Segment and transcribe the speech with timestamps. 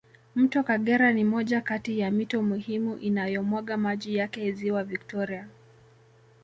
[0.35, 5.47] Mto kagera ni moja Kati ya mito muhimu inayo mwaga maji yake ziwa victoria